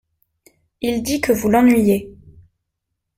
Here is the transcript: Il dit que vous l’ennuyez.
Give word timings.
Il 0.81 1.03
dit 1.03 1.21
que 1.21 1.31
vous 1.31 1.47
l’ennuyez. 1.47 2.09